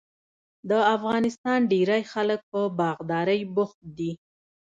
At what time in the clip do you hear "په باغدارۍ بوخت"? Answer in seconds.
2.51-3.79